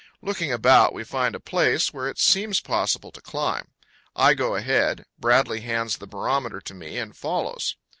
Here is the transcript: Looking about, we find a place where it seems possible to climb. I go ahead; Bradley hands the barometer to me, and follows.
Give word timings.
Looking 0.19 0.51
about, 0.51 0.93
we 0.95 1.03
find 1.03 1.35
a 1.35 1.39
place 1.39 1.93
where 1.93 2.07
it 2.07 2.17
seems 2.17 2.59
possible 2.59 3.11
to 3.11 3.21
climb. 3.21 3.67
I 4.15 4.33
go 4.33 4.55
ahead; 4.55 5.05
Bradley 5.19 5.61
hands 5.61 5.97
the 5.99 6.07
barometer 6.07 6.59
to 6.59 6.73
me, 6.73 6.97
and 6.97 7.15
follows. 7.15 7.75